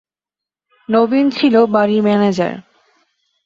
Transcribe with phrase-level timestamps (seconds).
[0.89, 2.53] নবীন ছিল বাড়ির ম্যানেজার।